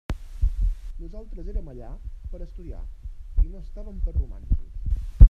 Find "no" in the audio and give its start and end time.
3.53-3.63